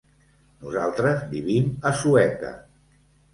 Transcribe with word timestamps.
Nosaltres 0.61 1.21
vivim 1.33 1.69
a 1.91 1.93
Sueca. 2.01 2.51